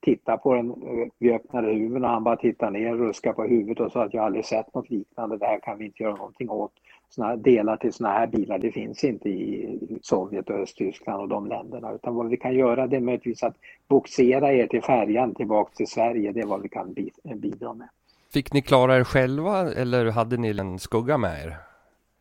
tittade 0.01 0.39
på 0.39 0.55
den. 0.55 0.75
Vi 1.19 1.33
öppnade 1.33 1.73
huven 1.73 2.05
och 2.05 2.11
han 2.11 2.25
bara 2.25 2.37
tittade 2.37 2.73
ner, 2.73 2.95
ruskade 2.95 3.35
på 3.35 3.43
huvudet 3.43 3.81
och 3.81 3.93
sa 3.93 4.05
att 4.05 4.15
jag 4.15 4.25
aldrig 4.25 4.45
sett 4.45 4.75
något 4.75 4.91
liknande. 4.91 5.39
Det 5.39 5.47
här 5.47 5.61
kan 5.61 5.79
vi 5.79 5.85
inte 5.85 6.03
göra 6.03 6.15
någonting 6.15 6.51
åt. 6.51 6.73
Såna 7.09 7.37
delar 7.37 7.77
till 7.77 7.93
sådana 7.93 8.15
här 8.15 8.27
bilar, 8.27 8.59
det 8.59 8.73
finns 8.73 9.05
inte 9.05 9.29
i 9.29 9.79
Sovjet 10.03 10.51
och 10.51 10.57
Östtyskland 10.57 11.23
och 11.23 11.29
de 11.29 11.47
länderna. 11.47 11.93
Utan 11.93 12.15
vad 12.15 12.29
vi 12.29 12.37
kan 12.37 12.55
göra 12.55 12.87
det 12.87 12.97
är 12.97 13.01
möjligtvis 13.01 13.43
att 13.43 13.57
boxera 13.89 14.53
er 14.53 14.67
till 14.67 14.83
färjan 14.83 15.35
tillbaks 15.35 15.77
till 15.77 15.87
Sverige. 15.87 16.33
Det 16.33 16.41
är 16.41 16.47
vad 16.47 16.63
vi 16.63 16.69
kan 16.69 16.95
bidra 17.35 17.75
med. 17.75 17.89
Fick 18.33 18.53
ni 18.53 18.63
klara 18.63 18.97
er 18.97 19.05
själva 19.05 19.73
eller 19.73 20.11
hade 20.11 20.37
ni 20.37 20.59
en 20.59 20.79
skugga 20.79 21.19
med 21.19 21.45
er? 21.45 21.72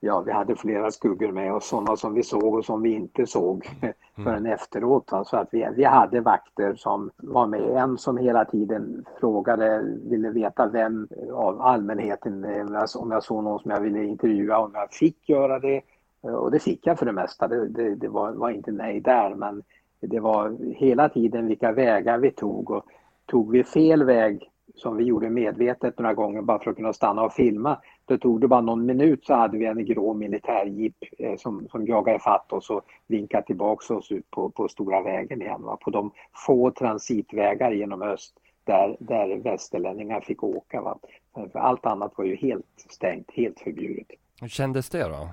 Ja, 0.04 0.22
vi 0.22 0.32
hade 0.32 0.56
flera 0.56 0.92
skuggor 0.92 1.32
med 1.32 1.54
oss, 1.54 1.68
sådana 1.68 1.98
som 1.98 2.14
vi 2.14 2.24
såg 2.24 2.56
och 2.56 2.66
som 2.66 2.82
vi 2.82 2.94
inte 2.94 3.28
såg 3.28 3.70
förrän 4.16 4.38
mm. 4.38 4.52
efteråt. 4.52 5.10
Så 5.26 5.38
att 5.38 5.48
vi, 5.52 5.68
vi 5.76 5.84
hade 5.84 6.22
vakter 6.22 6.76
som 6.76 7.12
var 7.18 7.48
med. 7.48 7.62
En 7.62 7.98
som 7.98 8.18
hela 8.18 8.46
tiden 8.46 9.06
frågade, 9.20 9.84
ville 10.04 10.30
veta 10.30 10.68
vem 10.68 11.08
av 11.34 11.62
allmänheten, 11.62 12.44
eh, 12.44 12.86
om 12.96 13.12
jag 13.12 13.24
såg 13.24 13.44
någon 13.44 13.60
som 13.60 13.72
jag 13.72 13.82
ville 13.82 14.04
intervjua, 14.04 14.58
om 14.58 14.72
jag 14.74 14.92
fick 14.92 15.30
göra 15.30 15.60
det. 15.60 15.82
Och 16.22 16.52
det 16.52 16.60
fick 16.60 16.88
jag 16.88 17.00
för 17.00 17.06
det 17.06 17.12
mesta, 17.12 17.48
det, 17.48 17.68
det, 17.68 17.96
det 17.96 18.08
var, 18.08 18.32
var, 18.32 18.50
inte 18.50 18.72
nej 18.72 19.00
där 19.00 19.36
men 19.36 19.64
det 20.02 20.20
var 20.20 20.58
hela 20.76 21.10
tiden 21.10 21.48
vilka 21.48 21.72
vägar 21.72 22.18
vi 22.18 22.32
tog 22.32 22.72
och 22.72 22.86
tog 23.26 23.52
vi 23.52 23.64
fel 23.64 24.04
väg 24.04 24.52
som 24.76 24.98
vi 24.98 25.04
gjorde 25.04 25.30
medvetet 25.30 26.00
några 26.00 26.14
gånger 26.14 26.42
bara 26.42 26.60
för 26.60 26.72
att 26.72 26.78
kunna 26.78 26.94
stanna 26.94 27.24
och 27.24 27.34
filma. 27.34 27.78
Då 28.06 28.18
tog 28.18 28.42
det 28.42 28.48
bara 28.48 28.62
någon 28.62 28.86
minut 28.86 29.26
så 29.26 29.34
hade 29.34 29.58
vi 29.58 29.66
en 29.66 29.86
grå 29.86 30.14
militärjeep 30.14 30.94
eh, 31.18 31.36
som, 31.38 31.68
som 31.72 31.88
jagade 31.88 32.20
fatt 32.20 32.54
oss 32.54 32.70
och 32.70 32.82
vinkade 33.08 33.46
tillbaka 33.46 33.94
oss 33.94 34.12
ut 34.12 34.32
på, 34.32 34.50
på 34.50 34.68
stora 34.68 35.02
vägen 35.02 35.42
igen. 35.42 35.64
Va? 35.64 35.78
På 35.78 35.90
de 35.90 36.12
få 36.46 36.72
transitvägar 36.72 37.72
genom 37.72 38.02
öst 38.02 38.34
där, 38.64 38.98
där 39.00 39.38
västerlänningar 39.38 40.22
fick 40.22 40.44
åka. 40.44 40.82
Va? 40.82 40.98
För 41.34 41.60
allt 41.60 41.86
annat 41.86 42.14
var 42.18 42.26
ju 42.26 42.36
helt 42.36 42.66
stängt, 42.90 43.32
helt 43.32 43.60
förbjudet. 43.60 44.08
Hur 44.42 44.48
kändes 44.48 44.90
det 44.90 45.08
då? 45.08 45.30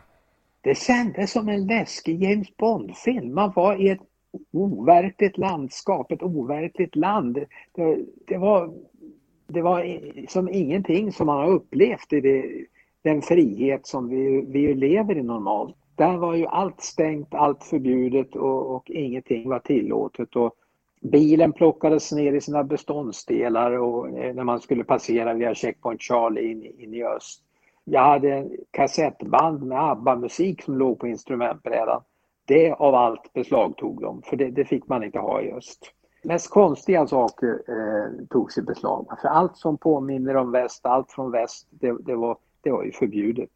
Det 0.61 0.75
kändes 0.75 1.33
som 1.33 1.49
en 1.49 1.67
läskig 1.67 2.23
James 2.23 2.57
Bond-film. 2.57 3.35
Man 3.35 3.53
var 3.57 3.77
i 3.77 3.89
ett 3.89 4.01
overkligt 4.53 5.39
landskap, 5.39 6.13
ett 6.13 6.23
overkligt 6.23 6.97
land. 6.97 7.45
Det, 7.73 8.05
det 8.27 8.39
var 8.39 8.75
det 9.49 9.63
var 9.63 10.01
som 10.29 10.49
ingenting 10.49 11.13
som 11.13 11.27
man 11.27 11.37
har 11.37 11.51
upplevt 11.51 12.13
i 12.13 12.21
det, 12.21 12.67
den 13.03 13.23
frihet 13.23 13.87
som 13.87 14.09
vi, 14.09 14.45
vi 14.49 14.75
lever 14.75 15.17
i 15.17 15.23
normalt. 15.23 15.77
Där 15.97 16.17
var 16.17 16.35
ju 16.35 16.47
allt 16.47 16.81
stängt, 16.81 17.35
allt 17.35 17.65
förbjudet 17.65 18.37
och, 18.37 18.75
och 18.77 18.91
ingenting 18.91 19.49
var 19.49 19.59
tillåtet. 19.59 20.37
Och 20.37 20.55
bilen 21.01 21.53
plockades 21.53 22.13
ner 22.13 22.33
i 22.33 22.41
sina 22.41 22.65
beståndsdelar 22.65 23.71
och 23.71 24.09
eh, 24.09 24.35
när 24.35 24.45
man 24.45 24.61
skulle 24.61 24.85
passera 24.85 25.35
via 25.35 25.55
Checkpoint 25.55 26.03
Charlie 26.03 26.51
in, 26.51 26.81
in 26.81 26.95
i 26.95 27.05
öst. 27.05 27.43
Jag 27.85 28.05
hade 28.05 28.35
en 28.35 28.51
kassettband 28.71 29.63
med 29.63 29.83
ABBA-musik 29.83 30.63
som 30.63 30.79
låg 30.79 30.99
på 30.99 31.07
instrumentbrädan. 31.07 32.03
Det 32.45 32.73
av 32.73 32.95
allt 32.95 33.33
beslagtog 33.33 34.03
de, 34.03 34.23
för 34.23 34.37
det, 34.37 34.51
det 34.51 34.65
fick 34.65 34.89
man 34.89 35.05
inte 35.05 35.19
ha 35.19 35.43
i 35.43 35.53
öst 35.53 35.95
mest 36.29 36.51
konstiga 36.51 37.07
saker 37.07 37.63
eh, 37.69 38.27
togs 38.31 38.59
i 38.59 38.63
beslag. 38.63 39.07
För 39.21 39.29
allt 39.29 39.57
som 39.57 39.79
påminner 39.79 40.37
om 40.37 40.53
väst, 40.53 40.87
allt 40.87 41.13
från 41.13 41.31
väst, 41.31 41.67
det, 41.71 41.97
det, 42.01 42.15
var, 42.15 42.37
det 42.61 42.71
var 42.71 42.85
ju 42.85 42.93
förbjudet. 42.93 43.51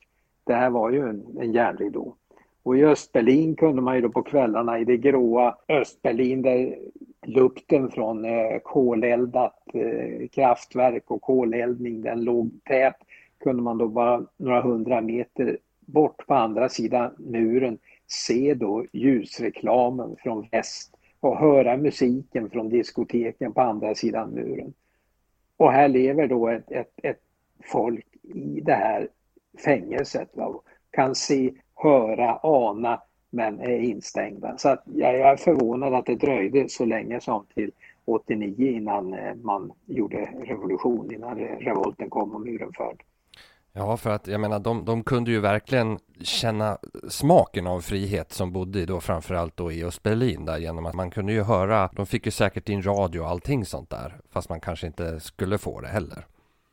Det 0.45 0.55
här 0.55 0.71
var 0.71 0.91
ju 0.91 1.09
en, 1.09 1.27
en 1.41 1.53
järnridå. 1.53 2.15
Och 2.63 2.77
i 2.77 2.85
Östberlin 2.85 3.57
kunde 3.57 3.83
man 3.83 3.95
ju 3.95 4.01
då 4.01 4.09
på 4.09 4.23
kvällarna 4.23 4.79
i 4.79 4.85
det 4.85 4.97
gråa 4.97 5.57
Östberlin 5.69 6.43
där 6.43 6.79
lukten 7.27 7.91
från 7.91 8.25
eh, 8.25 8.59
koleldat 8.63 9.63
eh, 9.75 10.29
kraftverk 10.29 11.11
och 11.11 11.23
koleldning 11.23 12.03
den 12.03 12.25
låg 12.25 12.51
tät 12.65 12.97
kunde 13.45 13.63
man 13.63 13.79
då 13.79 13.89
bara 13.89 14.23
några 14.37 14.63
hundra 14.63 15.01
meter 15.01 15.59
bort 15.81 16.27
på 16.27 16.35
andra 16.35 16.69
sidan 16.69 17.11
muren 17.19 17.79
se 18.07 18.55
då 18.55 18.85
ljusreklamen 18.93 20.17
från 20.23 20.47
väst 20.51 20.97
och 21.23 21.39
höra 21.39 21.77
musiken 21.77 22.51
från 22.51 22.69
diskoteken 22.69 23.53
på 23.53 23.61
andra 23.61 23.95
sidan 23.95 24.31
muren. 24.31 24.73
Och 25.57 25.73
här 25.73 25.89
lever 25.89 26.27
då 26.27 26.49
ett, 26.49 26.71
ett, 26.71 26.93
ett 27.03 27.21
folk 27.65 28.07
i 28.23 28.61
det 28.61 28.73
här 28.73 29.09
fängelset. 29.65 30.29
Va? 30.33 30.61
Kan 30.91 31.15
se, 31.15 31.53
höra, 31.75 32.39
ana 32.43 33.03
men 33.31 33.61
är 33.61 33.79
instängda. 33.79 34.59
Så 34.59 34.69
att 34.69 34.83
jag 34.95 35.21
är 35.21 35.37
förvånad 35.37 35.95
att 35.95 36.07
det 36.07 36.15
dröjde 36.15 36.69
så 36.69 36.85
länge 36.85 37.21
som 37.21 37.47
till 37.55 37.71
89 38.05 38.71
innan 38.71 39.15
eh, 39.15 39.35
man 39.35 39.73
gjorde 39.87 40.29
revolution, 40.43 41.15
innan 41.15 41.39
revolten 41.39 42.11
kom 42.11 42.35
och 42.35 42.41
muren 42.41 42.73
föll. 42.73 42.97
Ja, 43.75 43.97
för 43.97 44.11
att 44.11 44.27
jag 44.27 44.41
menar, 44.41 44.59
de, 44.59 44.85
de 44.85 45.03
kunde 45.03 45.31
ju 45.31 45.41
verkligen 45.41 45.99
känna 46.21 46.79
smaken 47.09 47.67
av 47.67 47.81
frihet 47.81 48.33
som 48.33 48.53
bodde 48.53 48.87
då 48.87 49.01
framförallt 49.01 49.57
då 49.57 49.73
i 49.73 49.85
Östberlin 49.85 50.45
där 50.45 50.59
genom 50.59 50.87
att 50.87 50.95
man 50.95 51.11
kunde 51.11 51.33
ju 51.33 51.43
höra, 51.43 51.91
de 51.97 52.07
fick 52.07 52.27
ju 52.27 52.33
säkert 52.33 52.69
in 52.69 52.83
radio 52.83 53.21
och 53.21 53.29
allting 53.29 53.65
sånt 53.65 53.91
där, 53.91 54.17
fast 54.33 54.49
man 54.49 54.61
kanske 54.61 54.87
inte 54.87 55.21
skulle 55.21 55.59
få 55.59 55.81
det 55.81 55.89
heller. 55.89 56.27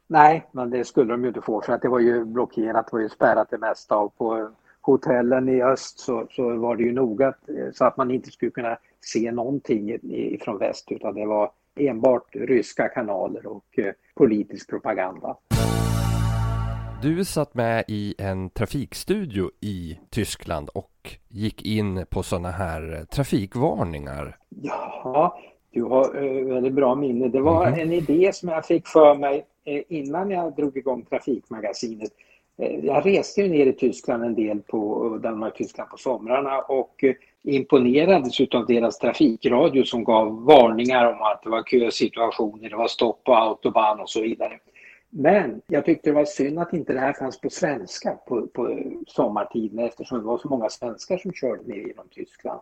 Nej, 0.07 0.47
men 0.51 0.69
det 0.69 0.85
skulle 0.85 1.11
de 1.13 1.21
ju 1.21 1.27
inte 1.27 1.41
få 1.41 1.61
för 1.61 1.73
att 1.73 1.81
det 1.81 1.89
var 1.89 1.99
ju 1.99 2.25
blockerat, 2.25 2.85
det 2.85 2.93
var 2.93 3.01
ju 3.01 3.09
spärrat 3.09 3.47
det 3.49 3.57
mesta 3.57 3.97
och 3.97 4.17
på 4.17 4.49
hotellen 4.81 5.49
i 5.49 5.61
öst 5.61 5.99
så, 5.99 6.27
så 6.31 6.57
var 6.57 6.75
det 6.75 6.83
ju 6.83 6.93
noga 6.93 7.27
eh, 7.27 7.71
så 7.73 7.85
att 7.85 7.97
man 7.97 8.11
inte 8.11 8.31
skulle 8.31 8.51
kunna 8.51 8.77
se 9.01 9.31
någonting 9.31 9.97
från 10.41 10.57
väst 10.57 10.91
utan 10.91 11.15
det 11.15 11.25
var 11.25 11.51
enbart 11.75 12.35
ryska 12.35 12.87
kanaler 12.87 13.47
och 13.47 13.79
eh, 13.79 13.93
politisk 14.15 14.69
propaganda. 14.69 15.35
Du 17.01 17.25
satt 17.25 17.53
med 17.53 17.83
i 17.87 18.15
en 18.17 18.49
trafikstudio 18.49 19.51
i 19.61 19.99
Tyskland 20.09 20.69
och 20.69 21.15
gick 21.27 21.65
in 21.65 22.05
på 22.09 22.23
sådana 22.23 22.51
här 22.51 23.05
trafikvarningar. 23.11 24.37
Ja, 25.03 25.39
du 25.71 25.83
har 25.83 26.23
eh, 26.23 26.53
väldigt 26.53 26.73
bra 26.73 26.95
minne. 26.95 27.27
Det 27.27 27.41
var 27.41 27.67
mm. 27.67 27.79
en 27.79 27.93
idé 27.93 28.33
som 28.33 28.49
jag 28.49 28.65
fick 28.65 28.87
för 28.87 29.15
mig 29.15 29.45
eh, 29.65 29.81
innan 29.89 30.31
jag 30.31 30.55
drog 30.55 30.77
igång 30.77 31.05
Trafikmagasinet. 31.05 32.11
Eh, 32.57 32.85
jag 32.85 33.05
reste 33.05 33.41
ju 33.41 33.49
ner 33.49 33.65
i 33.65 33.73
Tyskland 33.73 34.23
en 34.23 34.35
del 34.35 34.59
på 34.59 35.17
Danmark-Tyskland 35.23 35.89
på 35.89 35.97
somrarna 35.97 36.61
och 36.61 37.03
imponerades 37.43 38.41
av 38.51 38.65
deras 38.65 38.97
trafikradio 38.99 39.83
som 39.83 40.03
gav 40.03 40.43
varningar 40.43 41.05
om 41.05 41.21
att 41.21 41.43
det 41.43 41.49
var 41.49 41.63
kösituationer, 41.63 42.69
det 42.69 42.75
var 42.75 42.87
stopp 42.87 43.23
på 43.23 43.35
autobahn 43.35 43.99
och 43.99 44.09
så 44.09 44.21
vidare. 44.21 44.59
Men 45.09 45.61
jag 45.67 45.85
tyckte 45.85 46.09
det 46.09 46.15
var 46.15 46.25
synd 46.25 46.59
att 46.59 46.73
inte 46.73 46.93
det 46.93 46.99
här 46.99 47.13
fanns 47.13 47.41
på 47.41 47.49
svenska 47.49 48.11
på, 48.27 48.47
på 48.47 48.79
sommartiden 49.07 49.79
eftersom 49.79 50.19
det 50.19 50.25
var 50.25 50.37
så 50.37 50.49
många 50.49 50.69
svenskar 50.69 51.17
som 51.17 51.33
körde 51.33 51.63
ner 51.63 51.87
genom 51.87 52.07
Tyskland. 52.11 52.59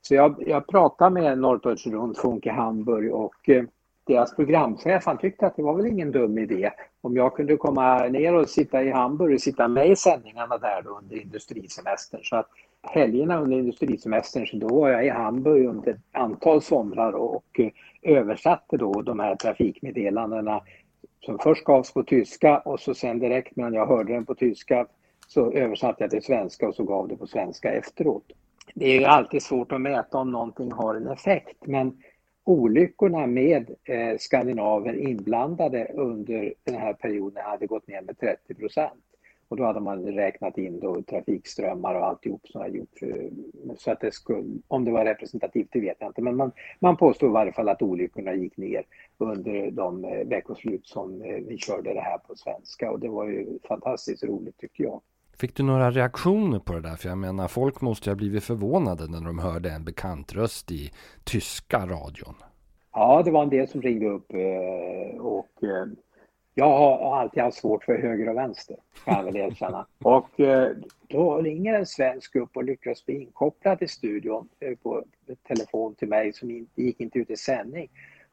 Så 0.00 0.14
jag, 0.14 0.42
jag 0.46 0.66
pratade 0.66 1.10
med 1.10 1.38
Norddeutsche 1.38 1.90
Rundfunk 1.90 2.46
i 2.46 2.48
Hamburg 2.48 3.14
och 3.14 3.48
eh, 3.48 3.64
deras 4.06 4.36
programchef 4.36 5.06
han 5.06 5.18
tyckte 5.18 5.46
att 5.46 5.56
det 5.56 5.62
var 5.62 5.74
väl 5.74 5.86
ingen 5.86 6.12
dum 6.12 6.38
idé 6.38 6.70
om 7.00 7.16
jag 7.16 7.34
kunde 7.34 7.56
komma 7.56 7.98
ner 7.98 8.34
och 8.34 8.48
sitta 8.48 8.82
i 8.82 8.90
Hamburg 8.90 9.34
och 9.34 9.40
sitta 9.40 9.68
med 9.68 9.90
i 9.90 9.96
sändningarna 9.96 10.58
där 10.58 10.82
då 10.82 10.90
under 10.90 11.16
industrisemestern. 11.16 12.20
Så 12.24 12.36
att 12.36 12.48
helgerna 12.82 13.40
under 13.40 13.58
industrisemestern 13.58 14.46
så 14.46 14.56
då 14.56 14.68
var 14.80 14.88
jag 14.88 15.06
i 15.06 15.08
Hamburg 15.08 15.66
under 15.66 15.90
ett 15.90 16.00
antal 16.12 16.62
somrar 16.62 17.12
och 17.12 17.44
eh, 17.58 17.70
översatte 18.02 18.76
då 18.76 19.02
de 19.02 19.20
här 19.20 19.36
trafikmeddelandena 19.36 20.60
som 21.20 21.38
först 21.38 21.64
gavs 21.64 21.92
på 21.92 22.02
tyska 22.02 22.58
och 22.58 22.80
så 22.80 22.94
sen 22.94 23.18
direkt 23.18 23.56
när 23.56 23.72
jag 23.72 23.86
hörde 23.86 24.12
den 24.12 24.26
på 24.26 24.34
tyska 24.34 24.86
så 25.28 25.52
översatte 25.52 26.04
jag 26.04 26.10
till 26.10 26.22
svenska 26.22 26.68
och 26.68 26.74
så 26.74 26.84
gav 26.84 27.08
det 27.08 27.16
på 27.16 27.26
svenska 27.26 27.72
efteråt. 27.72 28.32
Det 28.74 28.86
är 28.86 28.98
ju 29.00 29.04
alltid 29.04 29.42
svårt 29.42 29.72
att 29.72 29.80
mäta 29.80 30.18
om 30.18 30.30
någonting 30.30 30.72
har 30.72 30.94
en 30.94 31.08
effekt 31.08 31.66
men 31.66 32.02
olyckorna 32.44 33.26
med 33.26 33.70
eh, 33.84 34.18
skandinaver 34.18 34.94
inblandade 34.94 35.90
under 35.94 36.54
den 36.64 36.74
här 36.74 36.92
perioden 36.92 37.44
hade 37.44 37.66
gått 37.66 37.86
ner 37.86 38.02
med 38.02 38.18
30 38.18 38.54
procent. 38.54 39.04
Och 39.50 39.56
då 39.56 39.64
hade 39.64 39.80
man 39.80 40.04
räknat 40.04 40.58
in 40.58 40.80
då 40.80 41.02
trafikströmmar 41.02 41.94
och 41.94 42.06
alltihop 42.06 42.48
som 42.48 42.60
har 42.60 42.68
gjort. 42.68 42.98
Så 43.76 43.90
att 43.90 44.00
det 44.00 44.14
skulle, 44.14 44.44
om 44.68 44.84
det 44.84 44.90
var 44.90 45.04
representativt, 45.04 45.68
det 45.72 45.80
vet 45.80 45.96
jag 46.00 46.10
inte. 46.10 46.22
Men 46.22 46.36
man, 46.36 46.52
man 46.78 46.96
påstår 46.96 47.28
i 47.28 47.32
varje 47.32 47.52
fall 47.52 47.68
att 47.68 47.82
olyckorna 47.82 48.34
gick 48.34 48.56
ner 48.56 48.82
under 49.18 49.70
de 49.70 50.04
eh, 50.04 50.28
veckoslut 50.28 50.86
som 50.86 51.22
eh, 51.22 51.34
vi 51.48 51.58
körde 51.58 51.94
det 51.94 52.00
här 52.00 52.18
på 52.18 52.34
svenska. 52.34 52.90
Och 52.90 53.00
det 53.00 53.08
var 53.08 53.26
ju 53.26 53.58
fantastiskt 53.68 54.24
roligt 54.24 54.58
tycker 54.58 54.84
jag. 54.84 55.00
Fick 55.38 55.56
du 55.56 55.62
några 55.62 55.90
reaktioner 55.90 56.58
på 56.58 56.72
det 56.72 56.80
där? 56.80 56.96
För 56.96 57.08
jag 57.08 57.18
menar, 57.18 57.48
folk 57.48 57.80
måste 57.80 58.10
ju 58.10 58.12
ha 58.12 58.16
blivit 58.16 58.44
förvånade 58.44 59.06
när 59.06 59.20
de 59.20 59.38
hörde 59.38 59.70
en 59.70 59.84
bekant 59.84 60.32
röst 60.32 60.70
i 60.70 60.90
tyska 61.24 61.78
radion. 61.78 62.34
Ja, 62.92 63.22
det 63.24 63.30
var 63.30 63.42
en 63.42 63.50
del 63.50 63.68
som 63.68 63.82
ringde 63.82 64.06
upp 64.06 64.32
eh, 64.32 65.20
och 65.20 65.64
jag 66.60 66.78
har 66.78 67.20
alltid 67.20 67.42
haft 67.42 67.58
svårt 67.58 67.84
för 67.84 67.98
höger 67.98 68.28
och 68.28 68.36
vänster, 68.36 68.76
kan 69.04 69.16
jag 69.16 69.24
väl 69.24 69.36
erkänna. 69.36 69.86
Och 69.98 70.40
eh, 70.40 70.72
då 71.08 71.36
ringer 71.36 71.74
en 71.74 71.86
svensk 71.86 72.36
upp 72.36 72.56
och 72.56 72.64
lyckas 72.64 73.06
bli 73.06 73.14
inkopplad 73.14 73.82
i 73.82 73.88
studion 73.88 74.48
eh, 74.60 74.76
på 74.76 75.04
telefon 75.48 75.94
till 75.94 76.08
mig 76.08 76.32
som 76.32 76.50
inte 76.50 76.82
gick 76.82 77.00
inte 77.00 77.18
ut 77.18 77.30
i 77.30 77.36
sändning. 77.36 77.88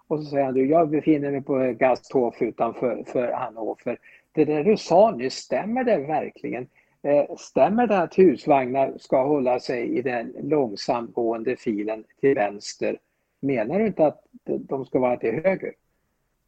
Och 0.07 0.19
så 0.19 0.25
säger 0.29 0.46
han, 0.46 0.53
du, 0.53 0.69
jag 0.69 0.89
befinner 0.89 1.31
mig 1.31 1.41
på 1.41 1.75
Gasthof 1.79 2.41
utanför 2.41 3.03
för 3.07 3.31
Hannover. 3.31 3.98
Det 4.31 4.46
där 4.46 4.63
du 4.63 4.77
sa 4.77 5.12
nu, 5.12 5.29
stämmer 5.29 5.84
det 5.84 5.98
verkligen? 5.98 6.67
Eh, 7.01 7.36
stämmer 7.38 7.88
det 7.88 8.00
att 8.00 8.17
husvagnar 8.17 8.93
ska 8.98 9.24
hålla 9.24 9.60
sig 9.60 9.98
i 9.98 10.01
den 10.01 10.34
långsamgående 10.43 11.55
filen 11.55 12.03
till 12.19 12.36
vänster? 12.36 12.98
Menar 13.39 13.79
du 13.79 13.88
inte 13.88 14.05
att 14.05 14.24
de 14.46 14.86
ska 14.86 15.00
vara 15.00 15.17
till 15.17 15.41
höger? 15.43 15.74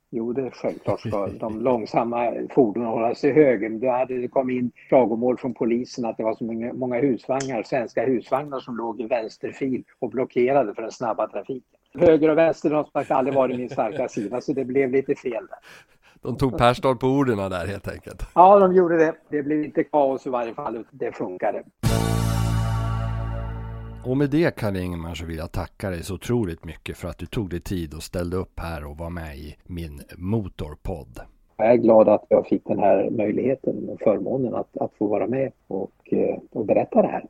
Jo, 0.10 0.34
det 0.34 0.42
är 0.42 0.50
självklart 0.50 1.00
ska 1.00 1.28
de 1.40 1.62
långsamma 1.62 2.34
fordonen 2.50 2.88
hålla 2.88 3.16
sig 3.16 3.32
höger. 3.32 3.70
Men 3.70 3.80
då 3.80 3.90
hade 3.90 4.22
det 4.22 4.28
kommit 4.28 4.58
in 4.58 4.72
klagomål 4.88 5.38
från 5.38 5.54
polisen 5.54 6.06
att 6.06 6.18
det 6.18 6.24
var 6.24 6.36
så 6.36 6.44
många, 6.44 6.74
många 6.74 7.00
husvagnar, 7.00 7.64
svenska 7.64 8.06
husvagnar 8.06 8.60
som 8.60 8.78
låg 8.78 9.02
i 9.02 9.08
vänsterfil 9.08 9.84
och 10.00 10.10
blockerade 10.10 10.74
för 10.74 10.82
den 10.82 10.92
snabba 10.92 11.28
trafiken. 11.28 11.80
Höger 11.94 12.30
och 12.30 12.38
vänster 12.38 12.72
har 12.72 12.84
sagt 12.84 13.12
aldrig 13.12 13.36
varit 13.36 13.58
min 13.58 13.70
starka 13.70 14.08
sida 14.08 14.42
så 14.42 14.54
det 14.54 14.66
blev 14.66 14.92
lite 14.92 15.16
fel 15.16 15.48
där. 15.48 15.58
De 16.22 16.38
tog 16.38 16.58
Persdal 16.58 16.98
på 16.98 17.08
orden 17.08 17.38
där 17.38 17.68
helt 17.68 17.88
enkelt. 17.88 18.24
Ja, 18.36 18.60
de 18.60 18.76
gjorde 18.76 18.98
det. 18.98 19.14
Det 19.30 19.44
blev 19.44 19.64
inte 19.64 19.84
kaos 19.84 20.28
i 20.28 20.30
varje 20.30 20.54
fall. 20.54 20.86
Det 20.92 21.12
funkade. 21.12 21.64
Och 24.06 24.18
med 24.18 24.30
det 24.30 24.56
Karl 24.56 24.76
Ingemar 24.76 25.14
så 25.14 25.26
vill 25.26 25.38
jag 25.38 25.52
tacka 25.52 25.90
dig 25.90 26.04
så 26.04 26.14
otroligt 26.14 26.66
mycket 26.66 26.98
för 26.98 27.08
att 27.08 27.18
du 27.18 27.26
tog 27.26 27.50
dig 27.50 27.60
tid 27.60 27.94
och 27.94 28.04
ställde 28.04 28.38
upp 28.38 28.60
här 28.60 28.86
och 28.86 28.98
var 28.98 29.10
med 29.10 29.38
i 29.38 29.56
min 29.64 30.02
Motorpodd. 30.18 31.20
Jag 31.58 31.72
är 31.72 31.78
glad 31.78 32.10
att 32.10 32.26
jag 32.30 32.48
fick 32.48 32.66
den 32.66 32.80
här 32.80 33.10
möjligheten 33.10 33.90
och 33.90 34.00
förmånen 34.00 34.56
att, 34.56 34.78
att 34.78 34.92
få 34.98 35.08
vara 35.08 35.28
med 35.28 35.52
och, 35.68 35.92
eh, 36.06 36.38
och 36.52 36.66
berätta 36.66 37.02
det 37.02 37.08
här. 37.08 37.26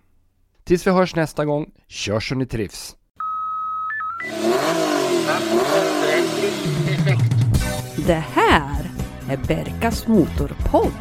Tills 0.64 0.88
vi 0.88 0.92
hörs 0.92 1.16
nästa 1.16 1.46
gång, 1.46 1.72
kör 1.88 2.20
så 2.20 2.36
ni 2.36 2.46
trivs! 2.46 2.96
Det 8.08 8.24
här 8.34 8.92
är 9.30 9.38
Berkas 9.38 10.08
Motorpodd. 10.08 10.92